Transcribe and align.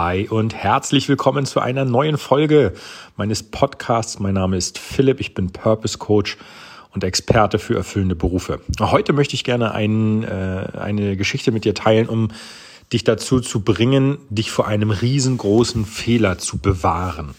Hi 0.00 0.28
und 0.28 0.54
herzlich 0.54 1.08
willkommen 1.08 1.44
zu 1.44 1.58
einer 1.58 1.84
neuen 1.84 2.18
Folge 2.18 2.72
meines 3.16 3.42
Podcasts. 3.42 4.20
Mein 4.20 4.34
Name 4.34 4.56
ist 4.56 4.78
Philipp, 4.78 5.18
ich 5.18 5.34
bin 5.34 5.50
Purpose 5.50 5.98
Coach 5.98 6.36
und 6.94 7.02
Experte 7.02 7.58
für 7.58 7.74
erfüllende 7.74 8.14
Berufe. 8.14 8.60
Heute 8.78 9.12
möchte 9.12 9.34
ich 9.34 9.42
gerne 9.42 9.72
ein, 9.72 10.22
äh, 10.22 10.68
eine 10.78 11.16
Geschichte 11.16 11.50
mit 11.50 11.64
dir 11.64 11.74
teilen, 11.74 12.08
um 12.08 12.28
dich 12.92 13.02
dazu 13.02 13.40
zu 13.40 13.64
bringen, 13.64 14.18
dich 14.30 14.52
vor 14.52 14.68
einem 14.68 14.92
riesengroßen 14.92 15.84
Fehler 15.84 16.38
zu 16.38 16.58
bewahren. 16.58 17.34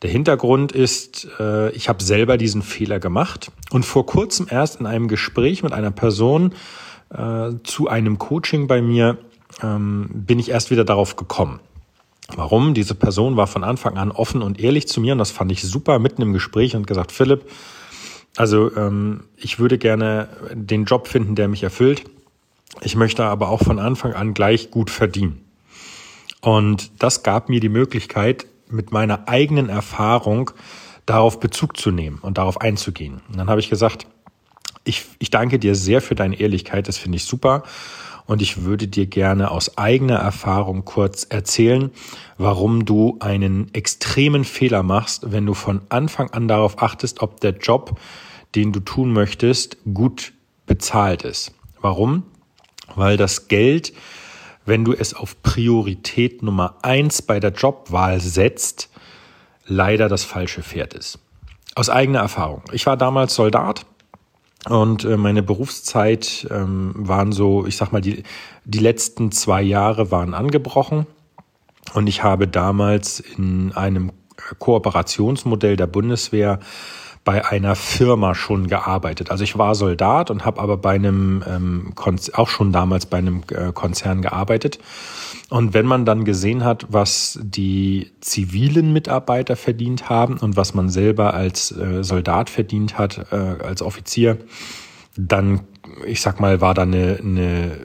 Der 0.00 0.08
Hintergrund 0.08 0.72
ist, 0.72 1.28
äh, 1.38 1.70
ich 1.72 1.90
habe 1.90 2.02
selber 2.02 2.38
diesen 2.38 2.62
Fehler 2.62 2.98
gemacht 2.98 3.52
und 3.70 3.84
vor 3.84 4.06
kurzem 4.06 4.46
erst 4.48 4.80
in 4.80 4.86
einem 4.86 5.06
Gespräch 5.06 5.62
mit 5.62 5.74
einer 5.74 5.90
Person 5.90 6.54
äh, 7.10 7.50
zu 7.62 7.88
einem 7.88 8.18
Coaching 8.18 8.68
bei 8.68 8.80
mir 8.80 9.18
ähm, 9.62 10.08
bin 10.12 10.38
ich 10.38 10.50
erst 10.50 10.70
wieder 10.70 10.84
darauf 10.84 11.16
gekommen. 11.16 11.60
Warum? 12.34 12.74
Diese 12.74 12.94
Person 12.94 13.36
war 13.36 13.46
von 13.46 13.64
Anfang 13.64 13.96
an 13.96 14.10
offen 14.10 14.42
und 14.42 14.60
ehrlich 14.60 14.86
zu 14.86 15.00
mir 15.00 15.12
und 15.12 15.18
das 15.18 15.30
fand 15.30 15.50
ich 15.50 15.62
super 15.62 15.98
mitten 15.98 16.22
im 16.22 16.32
Gespräch 16.32 16.76
und 16.76 16.86
gesagt, 16.86 17.10
Philipp, 17.10 17.50
also 18.36 18.74
ähm, 18.76 19.24
ich 19.36 19.58
würde 19.58 19.78
gerne 19.78 20.28
den 20.52 20.84
Job 20.84 21.08
finden, 21.08 21.34
der 21.34 21.48
mich 21.48 21.62
erfüllt. 21.62 22.04
Ich 22.82 22.96
möchte 22.96 23.24
aber 23.24 23.48
auch 23.48 23.62
von 23.62 23.78
Anfang 23.78 24.12
an 24.12 24.34
gleich 24.34 24.70
gut 24.70 24.90
verdienen. 24.90 25.44
Und 26.40 27.02
das 27.02 27.22
gab 27.22 27.48
mir 27.48 27.60
die 27.60 27.70
Möglichkeit, 27.70 28.46
mit 28.68 28.92
meiner 28.92 29.26
eigenen 29.28 29.70
Erfahrung 29.70 30.50
darauf 31.06 31.40
Bezug 31.40 31.78
zu 31.78 31.90
nehmen 31.90 32.18
und 32.20 32.36
darauf 32.36 32.60
einzugehen. 32.60 33.22
Und 33.28 33.38
dann 33.38 33.48
habe 33.48 33.60
ich 33.60 33.70
gesagt, 33.70 34.06
ich, 34.84 35.06
ich 35.18 35.30
danke 35.30 35.58
dir 35.58 35.74
sehr 35.74 36.02
für 36.02 36.14
deine 36.14 36.38
Ehrlichkeit, 36.38 36.86
das 36.86 36.98
finde 36.98 37.16
ich 37.16 37.24
super 37.24 37.64
und 38.28 38.42
ich 38.42 38.62
würde 38.62 38.86
dir 38.86 39.06
gerne 39.06 39.50
aus 39.50 39.78
eigener 39.78 40.16
Erfahrung 40.16 40.84
kurz 40.84 41.24
erzählen, 41.24 41.90
warum 42.36 42.84
du 42.84 43.16
einen 43.20 43.72
extremen 43.72 44.44
Fehler 44.44 44.82
machst, 44.82 45.32
wenn 45.32 45.46
du 45.46 45.54
von 45.54 45.80
Anfang 45.88 46.30
an 46.30 46.46
darauf 46.46 46.80
achtest, 46.82 47.22
ob 47.22 47.40
der 47.40 47.56
Job, 47.56 47.98
den 48.54 48.70
du 48.70 48.80
tun 48.80 49.14
möchtest, 49.14 49.78
gut 49.94 50.34
bezahlt 50.66 51.22
ist. 51.22 51.52
Warum? 51.80 52.22
Weil 52.94 53.16
das 53.16 53.48
Geld, 53.48 53.94
wenn 54.66 54.84
du 54.84 54.92
es 54.92 55.14
auf 55.14 55.42
Priorität 55.42 56.42
Nummer 56.42 56.76
eins 56.82 57.22
bei 57.22 57.40
der 57.40 57.52
Jobwahl 57.52 58.20
setzt, 58.20 58.90
leider 59.64 60.10
das 60.10 60.24
falsche 60.24 60.62
Pferd 60.62 60.92
ist. 60.92 61.18
Aus 61.74 61.88
eigener 61.88 62.20
Erfahrung. 62.20 62.62
Ich 62.72 62.84
war 62.84 62.98
damals 62.98 63.34
Soldat 63.34 63.86
und 64.66 65.04
äh, 65.04 65.16
meine 65.16 65.42
Berufszeit 65.42 66.46
ähm, 66.50 66.92
waren 66.96 67.32
so, 67.32 67.66
ich 67.66 67.76
sag 67.76 67.92
mal, 67.92 68.00
die, 68.00 68.24
die 68.64 68.80
letzten 68.80 69.30
zwei 69.30 69.62
Jahre 69.62 70.10
waren 70.10 70.34
angebrochen. 70.34 71.06
Und 71.94 72.06
ich 72.06 72.22
habe 72.22 72.48
damals 72.48 73.20
in 73.20 73.72
einem 73.72 74.12
Kooperationsmodell 74.58 75.76
der 75.76 75.86
Bundeswehr 75.86 76.58
bei 77.28 77.44
einer 77.44 77.76
Firma 77.76 78.34
schon 78.34 78.68
gearbeitet. 78.68 79.30
Also 79.30 79.44
ich 79.44 79.58
war 79.58 79.74
Soldat 79.74 80.30
und 80.30 80.46
habe 80.46 80.62
aber 80.62 80.78
bei 80.78 80.94
einem 80.94 81.44
ähm, 81.46 81.92
auch 82.32 82.48
schon 82.48 82.72
damals 82.72 83.04
bei 83.04 83.18
einem 83.18 83.42
äh, 83.50 83.70
Konzern 83.70 84.22
gearbeitet. 84.22 84.78
Und 85.50 85.74
wenn 85.74 85.84
man 85.84 86.06
dann 86.06 86.24
gesehen 86.24 86.64
hat, 86.64 86.86
was 86.88 87.38
die 87.42 88.12
zivilen 88.22 88.94
Mitarbeiter 88.94 89.56
verdient 89.56 90.08
haben 90.08 90.38
und 90.38 90.56
was 90.56 90.72
man 90.72 90.88
selber 90.88 91.34
als 91.34 91.70
äh, 91.70 92.02
Soldat 92.02 92.48
verdient 92.48 92.96
hat, 92.96 93.30
äh, 93.30 93.36
als 93.62 93.82
Offizier, 93.82 94.38
dann, 95.14 95.60
ich 96.06 96.22
sag 96.22 96.40
mal, 96.40 96.62
war 96.62 96.72
da 96.72 96.80
eine, 96.84 97.18
eine 97.22 97.78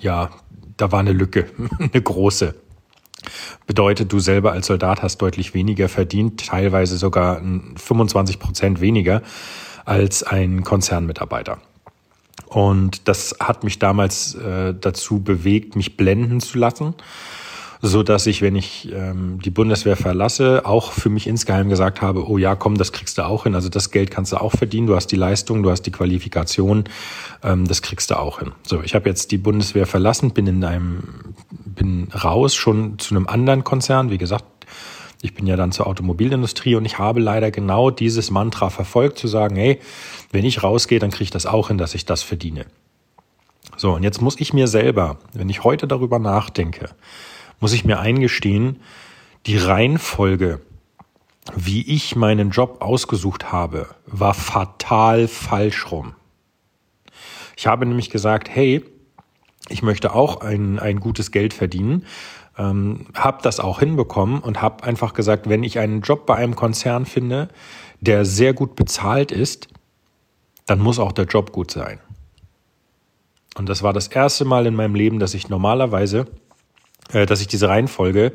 ja, 0.00 0.28
da 0.76 0.92
war 0.92 1.00
eine 1.00 1.12
Lücke, 1.12 1.46
eine 1.78 2.02
große. 2.02 2.56
Bedeutet, 3.66 4.12
du 4.12 4.18
selber 4.18 4.52
als 4.52 4.66
Soldat 4.66 5.02
hast 5.02 5.18
deutlich 5.18 5.54
weniger 5.54 5.88
verdient, 5.88 6.46
teilweise 6.46 6.96
sogar 6.96 7.40
25 7.76 8.38
Prozent 8.38 8.80
weniger 8.80 9.22
als 9.84 10.22
ein 10.22 10.64
Konzernmitarbeiter. 10.64 11.58
Und 12.46 13.08
das 13.08 13.36
hat 13.40 13.64
mich 13.64 13.78
damals 13.78 14.34
äh, 14.34 14.74
dazu 14.78 15.20
bewegt, 15.20 15.76
mich 15.76 15.96
blenden 15.96 16.40
zu 16.40 16.58
lassen, 16.58 16.94
so 17.82 18.02
dass 18.02 18.26
ich, 18.26 18.42
wenn 18.42 18.56
ich 18.56 18.92
ähm, 18.92 19.40
die 19.44 19.50
Bundeswehr 19.50 19.96
verlasse, 19.96 20.64
auch 20.64 20.92
für 20.92 21.08
mich 21.08 21.26
insgeheim 21.26 21.68
gesagt 21.68 22.02
habe, 22.02 22.28
oh 22.28 22.38
ja, 22.38 22.54
komm, 22.54 22.76
das 22.76 22.92
kriegst 22.92 23.18
du 23.18 23.26
auch 23.26 23.44
hin. 23.44 23.54
Also 23.54 23.68
das 23.68 23.90
Geld 23.90 24.10
kannst 24.10 24.32
du 24.32 24.40
auch 24.40 24.52
verdienen. 24.52 24.86
Du 24.86 24.96
hast 24.96 25.08
die 25.08 25.16
Leistung, 25.16 25.62
du 25.62 25.70
hast 25.70 25.82
die 25.82 25.92
Qualifikation, 25.92 26.84
ähm, 27.42 27.66
das 27.66 27.82
kriegst 27.82 28.10
du 28.10 28.18
auch 28.18 28.38
hin. 28.38 28.52
So, 28.66 28.82
ich 28.82 28.94
habe 28.94 29.08
jetzt 29.08 29.30
die 29.30 29.38
Bundeswehr 29.38 29.86
verlassen, 29.86 30.32
bin 30.32 30.46
in 30.46 30.64
einem 30.64 31.34
bin 31.50 32.08
raus 32.12 32.54
schon 32.54 32.98
zu 32.98 33.14
einem 33.14 33.26
anderen 33.26 33.62
Konzern. 33.62 34.10
Wie 34.10 34.18
gesagt, 34.18 34.44
ich 35.22 35.34
bin 35.34 35.46
ja 35.46 35.56
dann 35.56 35.72
zur 35.72 35.86
Automobilindustrie 35.86 36.74
und 36.74 36.84
ich 36.84 36.98
habe 36.98 37.20
leider 37.20 37.50
genau 37.50 37.90
dieses 37.90 38.30
Mantra 38.30 38.70
verfolgt, 38.70 39.18
zu 39.18 39.28
sagen, 39.28 39.56
hey, 39.56 39.80
wenn 40.32 40.44
ich 40.44 40.62
rausgehe, 40.62 40.98
dann 40.98 41.10
kriege 41.10 41.24
ich 41.24 41.30
das 41.30 41.46
auch 41.46 41.68
hin, 41.68 41.78
dass 41.78 41.94
ich 41.94 42.04
das 42.04 42.22
verdiene. 42.22 42.66
So, 43.76 43.94
und 43.94 44.02
jetzt 44.02 44.22
muss 44.22 44.40
ich 44.40 44.52
mir 44.52 44.68
selber, 44.68 45.18
wenn 45.32 45.48
ich 45.48 45.64
heute 45.64 45.86
darüber 45.86 46.18
nachdenke, 46.18 46.90
muss 47.60 47.72
ich 47.72 47.84
mir 47.84 47.98
eingestehen, 47.98 48.80
die 49.46 49.56
Reihenfolge, 49.56 50.60
wie 51.54 51.82
ich 51.82 52.16
meinen 52.16 52.50
Job 52.50 52.78
ausgesucht 52.80 53.52
habe, 53.52 53.88
war 54.06 54.34
fatal 54.34 55.28
falsch 55.28 55.90
rum. 55.90 56.14
Ich 57.56 57.66
habe 57.66 57.86
nämlich 57.86 58.10
gesagt, 58.10 58.48
hey, 58.48 58.84
ich 59.68 59.82
möchte 59.82 60.14
auch 60.14 60.40
ein, 60.40 60.78
ein 60.78 61.00
gutes 61.00 61.30
Geld 61.30 61.54
verdienen, 61.54 62.04
ähm, 62.58 63.06
habe 63.14 63.42
das 63.42 63.60
auch 63.60 63.80
hinbekommen 63.80 64.40
und 64.40 64.62
habe 64.62 64.84
einfach 64.84 65.14
gesagt, 65.14 65.48
wenn 65.48 65.62
ich 65.62 65.78
einen 65.78 66.00
Job 66.00 66.26
bei 66.26 66.36
einem 66.36 66.56
Konzern 66.56 67.06
finde, 67.06 67.48
der 68.00 68.24
sehr 68.24 68.52
gut 68.52 68.76
bezahlt 68.76 69.32
ist, 69.32 69.68
dann 70.66 70.80
muss 70.80 70.98
auch 70.98 71.12
der 71.12 71.26
Job 71.26 71.52
gut 71.52 71.70
sein. 71.70 72.00
Und 73.56 73.68
das 73.68 73.82
war 73.82 73.92
das 73.92 74.08
erste 74.08 74.44
Mal 74.44 74.66
in 74.66 74.74
meinem 74.74 74.94
Leben, 74.94 75.18
dass 75.18 75.34
ich 75.34 75.48
normalerweise, 75.48 76.26
äh, 77.12 77.26
dass 77.26 77.40
ich 77.40 77.48
diese 77.48 77.68
Reihenfolge 77.68 78.32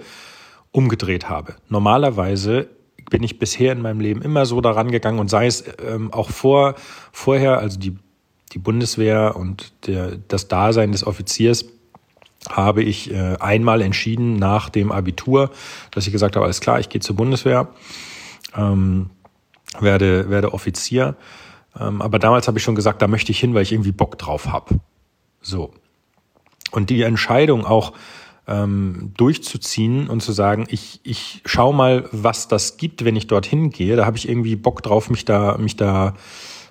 umgedreht 0.71 1.29
habe. 1.29 1.55
Normalerweise 1.69 2.69
bin 3.09 3.23
ich 3.23 3.39
bisher 3.39 3.73
in 3.73 3.81
meinem 3.81 3.99
Leben 3.99 4.21
immer 4.21 4.45
so 4.45 4.61
daran 4.61 4.91
gegangen 4.91 5.19
und 5.19 5.29
sei 5.29 5.47
es 5.47 5.63
ähm, 5.85 6.13
auch 6.13 6.29
vor, 6.29 6.75
vorher, 7.11 7.59
also 7.59 7.77
die 7.77 7.97
die 8.53 8.59
Bundeswehr 8.59 9.35
und 9.35 9.71
der, 9.87 10.17
das 10.27 10.47
Dasein 10.47 10.91
des 10.91 11.05
Offiziers 11.05 11.65
habe 12.49 12.83
ich 12.83 13.11
äh, 13.11 13.37
einmal 13.39 13.81
entschieden 13.81 14.35
nach 14.37 14.69
dem 14.69 14.91
Abitur, 14.91 15.51
dass 15.91 16.07
ich 16.07 16.11
gesagt 16.11 16.35
habe, 16.35 16.45
alles 16.45 16.59
klar, 16.59 16.79
ich 16.79 16.89
gehe 16.89 17.01
zur 17.01 17.15
Bundeswehr, 17.15 17.69
ähm, 18.55 19.09
werde, 19.79 20.29
werde 20.29 20.53
Offizier. 20.53 21.15
Ähm, 21.79 22.01
aber 22.01 22.19
damals 22.19 22.47
habe 22.47 22.57
ich 22.57 22.63
schon 22.63 22.75
gesagt, 22.75 23.01
da 23.01 23.07
möchte 23.07 23.31
ich 23.31 23.39
hin, 23.39 23.53
weil 23.53 23.61
ich 23.61 23.71
irgendwie 23.71 23.91
Bock 23.91 24.17
drauf 24.17 24.47
habe. 24.47 24.79
So. 25.41 25.71
Und 26.71 26.89
die 26.89 27.03
Entscheidung 27.03 27.65
auch 27.65 27.93
ähm, 28.47 29.13
durchzuziehen 29.17 30.07
und 30.07 30.21
zu 30.21 30.31
sagen, 30.31 30.65
ich, 30.69 30.99
ich 31.03 31.41
schau 31.45 31.73
mal, 31.73 32.09
was 32.11 32.47
das 32.47 32.77
gibt, 32.77 33.05
wenn 33.05 33.15
ich 33.15 33.27
dorthin 33.27 33.69
gehe, 33.69 33.95
da 33.95 34.05
habe 34.05 34.17
ich 34.17 34.27
irgendwie 34.27 34.55
Bock 34.55 34.81
drauf, 34.83 35.09
mich 35.09 35.25
da, 35.25 35.57
mich 35.57 35.75
da 35.75 36.15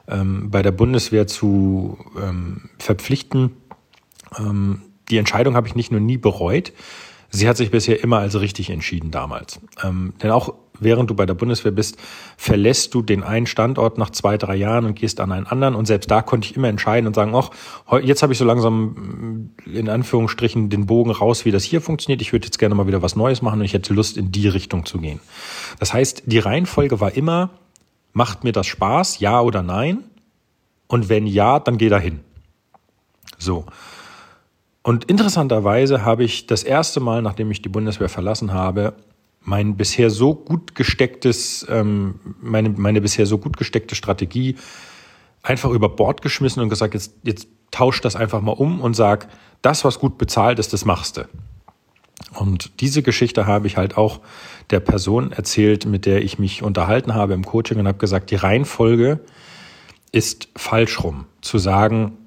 ähm, 0.08 0.50
bei 0.50 0.62
der 0.62 0.72
Bundeswehr 0.72 1.26
zu 1.26 1.98
ähm, 2.20 2.70
verpflichten. 2.78 3.56
Ähm, 4.38 4.82
die 5.08 5.18
Entscheidung 5.18 5.54
habe 5.54 5.68
ich 5.68 5.74
nicht 5.74 5.90
nur 5.90 6.00
nie 6.00 6.18
bereut, 6.18 6.72
sie 7.30 7.48
hat 7.48 7.56
sich 7.56 7.70
bisher 7.70 8.02
immer 8.02 8.18
als 8.18 8.38
richtig 8.40 8.70
entschieden 8.70 9.10
damals. 9.10 9.60
Ähm, 9.82 10.14
denn 10.22 10.30
auch 10.30 10.54
während 10.80 11.10
du 11.10 11.14
bei 11.14 11.26
der 11.26 11.34
Bundeswehr 11.34 11.72
bist, 11.72 11.96
verlässt 12.36 12.94
du 12.94 13.02
den 13.02 13.22
einen 13.22 13.46
Standort 13.46 13.98
nach 13.98 14.10
zwei, 14.10 14.36
drei 14.36 14.56
Jahren 14.56 14.84
und 14.84 14.94
gehst 14.94 15.20
an 15.20 15.32
einen 15.32 15.46
anderen. 15.46 15.74
Und 15.74 15.86
selbst 15.86 16.10
da 16.10 16.22
konnte 16.22 16.48
ich 16.48 16.56
immer 16.56 16.68
entscheiden 16.68 17.06
und 17.06 17.14
sagen, 17.14 17.34
ach, 17.34 17.50
jetzt 18.02 18.22
habe 18.22 18.32
ich 18.32 18.38
so 18.38 18.44
langsam 18.44 19.50
in 19.66 19.88
Anführungsstrichen 19.88 20.70
den 20.70 20.86
Bogen 20.86 21.10
raus, 21.10 21.44
wie 21.44 21.50
das 21.50 21.64
hier 21.64 21.80
funktioniert. 21.80 22.22
Ich 22.22 22.32
würde 22.32 22.46
jetzt 22.46 22.58
gerne 22.58 22.74
mal 22.74 22.86
wieder 22.86 23.02
was 23.02 23.16
Neues 23.16 23.42
machen 23.42 23.60
und 23.60 23.64
ich 23.64 23.74
hätte 23.74 23.94
Lust, 23.94 24.16
in 24.16 24.32
die 24.32 24.48
Richtung 24.48 24.86
zu 24.86 24.98
gehen. 24.98 25.20
Das 25.78 25.92
heißt, 25.92 26.24
die 26.26 26.38
Reihenfolge 26.38 27.00
war 27.00 27.12
immer, 27.12 27.50
Macht 28.12 28.44
mir 28.44 28.52
das 28.52 28.66
Spaß, 28.66 29.20
ja 29.20 29.40
oder 29.40 29.62
nein? 29.62 30.04
Und 30.88 31.08
wenn 31.08 31.26
ja, 31.26 31.60
dann 31.60 31.78
geh 31.78 31.88
dahin. 31.88 32.20
So. 33.38 33.66
Und 34.82 35.04
interessanterweise 35.04 36.04
habe 36.04 36.24
ich 36.24 36.46
das 36.46 36.64
erste 36.64 37.00
Mal, 37.00 37.22
nachdem 37.22 37.50
ich 37.50 37.62
die 37.62 37.68
Bundeswehr 37.68 38.08
verlassen 38.08 38.52
habe, 38.52 38.94
mein 39.42 39.76
bisher 39.76 40.10
so 40.10 40.34
gut 40.34 40.74
gestecktes, 40.74 41.66
ähm, 41.68 42.20
meine, 42.40 42.70
meine 42.70 43.00
bisher 43.00 43.26
so 43.26 43.38
gut 43.38 43.56
gesteckte 43.56 43.94
Strategie 43.94 44.56
einfach 45.42 45.70
über 45.70 45.88
Bord 45.88 46.22
geschmissen 46.22 46.62
und 46.62 46.68
gesagt, 46.68 46.94
jetzt, 46.94 47.14
jetzt 47.22 47.48
tausch 47.70 48.00
das 48.00 48.16
einfach 48.16 48.42
mal 48.42 48.52
um 48.52 48.80
und 48.80 48.94
sag, 48.94 49.28
das, 49.62 49.84
was 49.84 49.98
gut 49.98 50.18
bezahlt 50.18 50.58
ist, 50.58 50.72
das 50.72 50.84
machst 50.84 51.16
du. 51.16 51.28
Und 52.34 52.80
diese 52.80 53.02
Geschichte 53.02 53.46
habe 53.46 53.66
ich 53.66 53.76
halt 53.76 53.96
auch 53.96 54.20
der 54.68 54.80
Person 54.80 55.32
erzählt, 55.32 55.86
mit 55.86 56.06
der 56.06 56.22
ich 56.22 56.38
mich 56.38 56.62
unterhalten 56.62 57.14
habe 57.14 57.34
im 57.34 57.44
Coaching 57.44 57.78
und 57.78 57.88
habe 57.88 57.98
gesagt, 57.98 58.30
die 58.30 58.36
Reihenfolge 58.36 59.20
ist 60.12 60.48
falsch 60.56 61.02
rum. 61.02 61.26
Zu 61.40 61.58
sagen, 61.58 62.18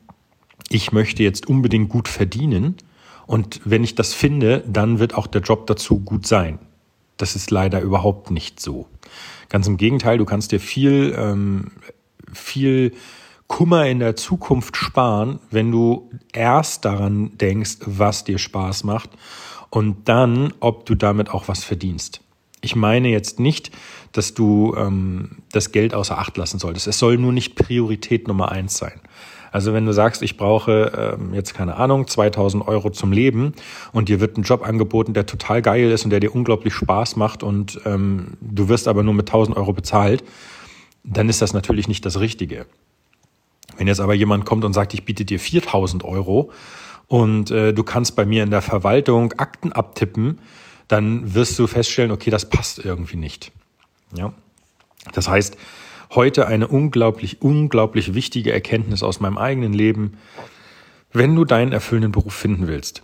ich 0.69 0.91
möchte 0.91 1.23
jetzt 1.23 1.47
unbedingt 1.47 1.89
gut 1.89 2.07
verdienen 2.07 2.77
Und 3.27 3.61
wenn 3.63 3.83
ich 3.83 3.95
das 3.95 4.13
finde, 4.13 4.63
dann 4.67 4.99
wird 4.99 5.15
auch 5.15 5.27
der 5.27 5.41
Job 5.41 5.67
dazu 5.67 5.99
gut 5.99 6.25
sein. 6.25 6.59
Das 7.17 7.35
ist 7.35 7.51
leider 7.51 7.81
überhaupt 7.81 8.31
nicht 8.31 8.59
so. 8.59 8.87
Ganz 9.49 9.67
im 9.67 9.77
Gegenteil, 9.77 10.17
du 10.17 10.25
kannst 10.25 10.51
dir 10.51 10.59
viel, 10.59 11.15
ähm, 11.17 11.71
viel 12.31 12.93
Kummer 13.47 13.87
in 13.87 13.99
der 13.99 14.15
Zukunft 14.15 14.77
sparen, 14.77 15.39
wenn 15.51 15.71
du 15.71 16.09
erst 16.31 16.85
daran 16.85 17.37
denkst, 17.37 17.77
was 17.85 18.23
dir 18.23 18.39
Spaß 18.39 18.83
macht 18.83 19.11
und 19.69 20.09
dann, 20.09 20.53
ob 20.59 20.85
du 20.85 20.95
damit 20.95 21.29
auch 21.29 21.47
was 21.47 21.63
verdienst. 21.63 22.21
Ich 22.61 22.75
meine 22.75 23.09
jetzt 23.09 23.39
nicht, 23.39 23.71
dass 24.13 24.33
du 24.33 24.73
ähm, 24.77 25.43
das 25.51 25.71
Geld 25.71 25.93
außer 25.93 26.17
Acht 26.17 26.37
lassen 26.37 26.59
solltest. 26.59 26.87
Es 26.87 26.97
soll 26.97 27.17
nur 27.17 27.33
nicht 27.33 27.55
Priorität 27.55 28.27
Nummer 28.27 28.51
eins 28.51 28.77
sein. 28.77 29.01
Also 29.53 29.71
wenn 29.71 29.85
du 29.85 29.93
sagst, 29.93 30.23
ich 30.23 30.35
brauche 30.35 31.15
ähm, 31.19 31.35
jetzt 31.35 31.53
keine 31.53 31.75
Ahnung 31.75 32.07
2000 32.07 32.67
Euro 32.67 32.89
zum 32.89 33.11
Leben 33.11 33.53
und 33.91 34.09
dir 34.09 34.19
wird 34.19 34.35
ein 34.35 34.41
Job 34.41 34.67
angeboten, 34.67 35.13
der 35.13 35.27
total 35.27 35.61
geil 35.61 35.91
ist 35.91 36.03
und 36.03 36.09
der 36.09 36.19
dir 36.19 36.33
unglaublich 36.33 36.73
Spaß 36.73 37.17
macht 37.17 37.43
und 37.43 37.79
ähm, 37.85 38.29
du 38.41 38.67
wirst 38.67 38.87
aber 38.87 39.03
nur 39.03 39.13
mit 39.13 39.29
1000 39.29 39.55
Euro 39.55 39.71
bezahlt, 39.71 40.23
dann 41.03 41.29
ist 41.29 41.43
das 41.43 41.53
natürlich 41.53 41.87
nicht 41.87 42.03
das 42.03 42.19
Richtige. 42.19 42.65
Wenn 43.77 43.85
jetzt 43.85 43.99
aber 43.99 44.15
jemand 44.15 44.43
kommt 44.45 44.65
und 44.65 44.73
sagt, 44.73 44.95
ich 44.95 45.05
biete 45.05 45.23
dir 45.23 45.39
4000 45.39 46.03
Euro 46.03 46.49
und 47.07 47.51
äh, 47.51 47.73
du 47.73 47.83
kannst 47.83 48.15
bei 48.15 48.25
mir 48.25 48.41
in 48.41 48.49
der 48.49 48.63
Verwaltung 48.63 49.33
Akten 49.33 49.71
abtippen, 49.71 50.39
dann 50.87 51.35
wirst 51.35 51.59
du 51.59 51.67
feststellen, 51.67 52.09
okay, 52.09 52.31
das 52.31 52.49
passt 52.49 52.83
irgendwie 52.83 53.17
nicht. 53.17 53.51
Ja. 54.15 54.33
Das 55.13 55.27
heißt, 55.27 55.57
heute 56.15 56.47
eine 56.47 56.67
unglaublich, 56.67 57.41
unglaublich 57.41 58.13
wichtige 58.13 58.51
Erkenntnis 58.51 59.03
aus 59.03 59.19
meinem 59.19 59.37
eigenen 59.37 59.73
Leben. 59.73 60.17
Wenn 61.11 61.35
du 61.35 61.45
deinen 61.45 61.71
erfüllenden 61.71 62.11
Beruf 62.11 62.33
finden 62.33 62.67
willst, 62.67 63.03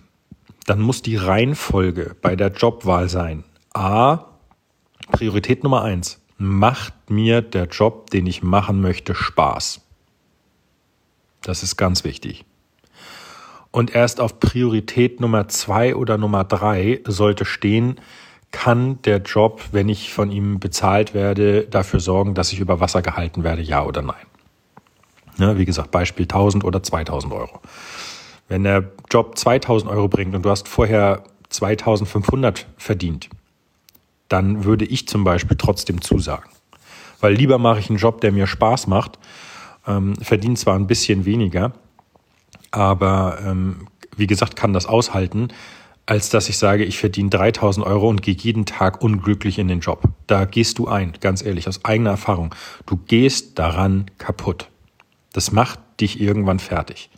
dann 0.66 0.82
muss 0.82 1.02
die 1.02 1.16
Reihenfolge 1.16 2.16
bei 2.22 2.36
der 2.36 2.50
Jobwahl 2.50 3.10
sein. 3.10 3.44
A, 3.74 4.26
Priorität 5.12 5.64
Nummer 5.64 5.84
eins. 5.84 6.22
Macht 6.38 7.10
mir 7.10 7.42
der 7.42 7.66
Job, 7.66 8.10
den 8.12 8.26
ich 8.26 8.44
machen 8.44 8.82
möchte, 8.82 9.14
Spaß? 9.14 9.82
Das 11.42 11.64
ist 11.64 11.76
ganz 11.76 12.04
wichtig. 12.04 12.46
Und 13.72 13.94
erst 13.94 14.20
auf 14.20 14.40
Priorität 14.40 15.20
Nummer 15.20 15.48
zwei 15.48 15.96
oder 15.96 16.18
Nummer 16.18 16.44
drei 16.44 17.02
sollte 17.06 17.46
stehen, 17.46 18.00
kann 18.52 19.02
der 19.04 19.18
Job, 19.20 19.62
wenn 19.72 19.90
ich 19.90 20.12
von 20.12 20.32
ihm 20.32 20.60
bezahlt 20.60 21.14
werde, 21.14 21.66
dafür 21.66 22.00
sorgen, 22.00 22.34
dass 22.34 22.52
ich 22.52 22.60
über 22.60 22.80
Wasser 22.80 23.02
gehalten 23.02 23.44
werde, 23.44 23.62
ja 23.62 23.84
oder 23.84 24.02
nein. 24.02 24.26
Ja, 25.38 25.58
wie 25.58 25.66
gesagt, 25.66 25.92
Beispiel 25.92 26.24
1000 26.24 26.64
oder 26.64 26.84
2000 26.84 27.34
Euro. 27.34 27.62
Wenn 28.48 28.64
der 28.64 28.92
Job 29.12 29.38
2000 29.38 29.92
Euro 29.92 30.08
bringt 30.08 30.36
und 30.36 30.44
du 30.44 30.50
hast 30.50 30.68
vorher 30.68 31.24
2500 31.50 32.68
verdient, 32.78 33.30
dann 34.28 34.64
würde 34.64 34.86
ich 34.86 35.08
zum 35.08 35.24
Beispiel 35.24 35.58
trotzdem 35.58 36.02
zusagen. 36.02 36.50
Weil 37.22 37.34
lieber 37.34 37.58
mache 37.58 37.80
ich 37.80 37.90
einen 37.90 38.00
Job, 38.00 38.22
der 38.22 38.32
mir 38.32 38.48
Spaß 38.48 38.88
macht, 38.88 39.20
ähm, 39.88 40.16
verdiene 40.16 40.56
zwar 40.56 40.76
ein 40.76 40.88
bisschen 40.88 41.26
weniger, 41.26 41.74
aber 42.72 43.40
ähm, 43.46 43.88
wie 44.16 44.28
gesagt, 44.28 44.56
kann 44.56 44.74
das 44.74 44.86
aushalten, 44.86 45.50
als 46.10 46.30
dass 46.30 46.50
ich 46.50 46.58
sage, 46.58 46.86
ich 46.86 46.98
verdiene 46.98 47.30
3000 47.30 47.86
Euro 47.86 48.10
und 48.10 48.24
gehe 48.24 48.34
jeden 48.34 48.66
Tag 48.66 49.04
unglücklich 49.04 49.60
in 49.60 49.68
den 49.68 49.80
Job. 49.80 50.02
Da 50.26 50.46
gehst 50.46 50.80
du 50.80 50.88
ein, 50.88 51.14
ganz 51.22 51.46
ehrlich, 51.46 51.68
aus 51.68 51.86
eigener 51.86 52.10
Erfahrung. 52.10 52.56
Du 52.88 52.98
gehst 52.98 53.60
daran 53.60 54.10
kaputt. 54.18 54.70
Das 55.34 55.52
macht 55.52 55.80
dich 56.02 56.20
irgendwann 56.20 56.58
fertig. 56.58 57.12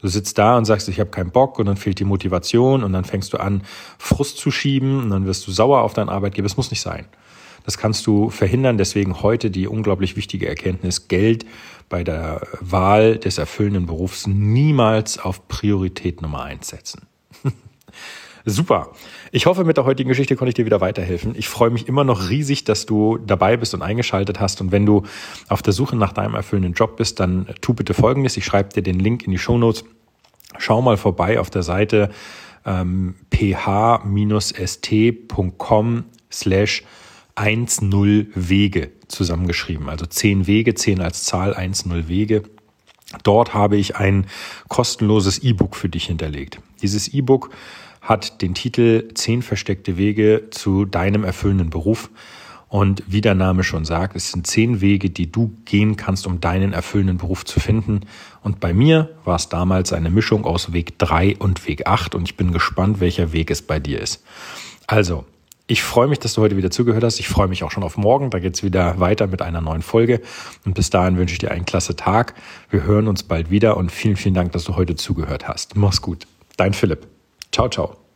Du 0.00 0.08
sitzt 0.08 0.38
da 0.38 0.56
und 0.56 0.64
sagst, 0.64 0.88
ich 0.88 0.98
habe 0.98 1.10
keinen 1.10 1.30
Bock 1.30 1.58
und 1.58 1.66
dann 1.66 1.76
fehlt 1.76 1.98
die 1.98 2.06
Motivation 2.06 2.84
und 2.84 2.94
dann 2.94 3.04
fängst 3.04 3.34
du 3.34 3.36
an, 3.36 3.64
Frust 3.98 4.38
zu 4.38 4.50
schieben 4.50 5.02
und 5.02 5.10
dann 5.10 5.26
wirst 5.26 5.46
du 5.46 5.50
sauer 5.50 5.82
auf 5.82 5.92
deinen 5.92 6.08
Arbeitgeber. 6.08 6.46
Es 6.46 6.56
muss 6.56 6.70
nicht 6.70 6.80
sein. 6.80 7.04
Das 7.66 7.76
kannst 7.76 8.06
du 8.06 8.30
verhindern. 8.30 8.78
Deswegen 8.78 9.20
heute 9.20 9.50
die 9.50 9.68
unglaublich 9.68 10.16
wichtige 10.16 10.48
Erkenntnis, 10.48 11.08
Geld 11.08 11.44
bei 11.90 12.02
der 12.02 12.40
Wahl 12.62 13.18
des 13.18 13.36
erfüllenden 13.36 13.84
Berufs 13.84 14.26
niemals 14.26 15.18
auf 15.18 15.48
Priorität 15.48 16.22
Nummer 16.22 16.44
eins 16.44 16.68
setzen. 16.68 17.07
Super. 18.48 18.92
Ich 19.30 19.44
hoffe, 19.44 19.64
mit 19.64 19.76
der 19.76 19.84
heutigen 19.84 20.08
Geschichte 20.08 20.34
konnte 20.34 20.48
ich 20.48 20.54
dir 20.54 20.64
wieder 20.64 20.80
weiterhelfen. 20.80 21.34
Ich 21.36 21.50
freue 21.50 21.68
mich 21.68 21.86
immer 21.86 22.02
noch 22.02 22.30
riesig, 22.30 22.64
dass 22.64 22.86
du 22.86 23.18
dabei 23.18 23.58
bist 23.58 23.74
und 23.74 23.82
eingeschaltet 23.82 24.40
hast. 24.40 24.62
Und 24.62 24.72
wenn 24.72 24.86
du 24.86 25.02
auf 25.48 25.60
der 25.60 25.74
Suche 25.74 25.96
nach 25.96 26.14
deinem 26.14 26.34
erfüllenden 26.34 26.72
Job 26.72 26.96
bist, 26.96 27.20
dann 27.20 27.46
tu 27.60 27.74
bitte 27.74 27.92
Folgendes. 27.92 28.38
Ich 28.38 28.46
schreibe 28.46 28.70
dir 28.70 28.82
den 28.82 28.98
Link 29.00 29.24
in 29.24 29.32
die 29.32 29.38
Show 29.38 29.58
Notes. 29.58 29.84
Schau 30.56 30.80
mal 30.80 30.96
vorbei 30.96 31.38
auf 31.38 31.50
der 31.50 31.62
Seite 31.62 32.08
ähm, 32.64 33.16
ph-st.com 33.30 34.04
slash 36.32 36.84
10 37.36 38.32
Wege 38.34 38.92
zusammengeschrieben. 39.08 39.90
Also 39.90 40.06
10 40.06 40.46
Wege, 40.46 40.74
10 40.74 41.02
als 41.02 41.24
Zahl, 41.24 41.54
10 41.54 42.08
Wege. 42.08 42.44
Dort 43.22 43.52
habe 43.52 43.76
ich 43.76 43.96
ein 43.96 44.26
kostenloses 44.68 45.38
E-Book 45.38 45.76
für 45.76 45.90
dich 45.90 46.06
hinterlegt. 46.06 46.60
Dieses 46.82 47.08
E-Book 47.08 47.50
hat 48.00 48.42
den 48.42 48.54
Titel 48.54 49.08
Zehn 49.14 49.42
versteckte 49.42 49.96
Wege 49.96 50.48
zu 50.50 50.84
deinem 50.84 51.24
erfüllenden 51.24 51.70
Beruf. 51.70 52.10
Und 52.68 53.02
wie 53.06 53.22
der 53.22 53.34
Name 53.34 53.64
schon 53.64 53.86
sagt, 53.86 54.14
es 54.14 54.30
sind 54.30 54.46
zehn 54.46 54.82
Wege, 54.82 55.08
die 55.08 55.32
du 55.32 55.54
gehen 55.64 55.96
kannst, 55.96 56.26
um 56.26 56.40
deinen 56.40 56.74
erfüllenden 56.74 57.16
Beruf 57.16 57.46
zu 57.46 57.60
finden. 57.60 58.00
Und 58.42 58.60
bei 58.60 58.74
mir 58.74 59.08
war 59.24 59.36
es 59.36 59.48
damals 59.48 59.94
eine 59.94 60.10
Mischung 60.10 60.44
aus 60.44 60.72
Weg 60.74 60.98
drei 60.98 61.34
und 61.38 61.66
Weg 61.66 61.86
acht. 61.86 62.14
Und 62.14 62.28
ich 62.28 62.36
bin 62.36 62.52
gespannt, 62.52 63.00
welcher 63.00 63.32
Weg 63.32 63.50
es 63.50 63.62
bei 63.62 63.80
dir 63.80 64.00
ist. 64.00 64.22
Also, 64.86 65.24
ich 65.66 65.82
freue 65.82 66.08
mich, 66.08 66.18
dass 66.18 66.34
du 66.34 66.42
heute 66.42 66.56
wieder 66.56 66.70
zugehört 66.70 67.04
hast. 67.04 67.20
Ich 67.20 67.28
freue 67.28 67.48
mich 67.48 67.62
auch 67.62 67.70
schon 67.70 67.82
auf 67.82 67.96
morgen. 67.96 68.30
Da 68.30 68.38
geht 68.38 68.54
es 68.54 68.62
wieder 68.62 69.00
weiter 69.00 69.26
mit 69.26 69.42
einer 69.42 69.60
neuen 69.60 69.82
Folge. 69.82 70.20
Und 70.64 70.74
bis 70.74 70.90
dahin 70.90 71.16
wünsche 71.18 71.34
ich 71.34 71.38
dir 71.38 71.50
einen 71.50 71.66
klasse 71.66 71.96
Tag. 71.96 72.34
Wir 72.70 72.84
hören 72.84 73.08
uns 73.08 73.22
bald 73.22 73.50
wieder 73.50 73.76
und 73.76 73.92
vielen, 73.92 74.16
vielen 74.16 74.34
Dank, 74.34 74.52
dass 74.52 74.64
du 74.64 74.76
heute 74.76 74.96
zugehört 74.96 75.46
hast. 75.46 75.76
Mach's 75.76 76.02
gut. 76.02 76.26
Dein 76.56 76.72
Philipp. 76.72 77.17
Ciao, 77.50 77.68
ciao. 77.68 78.07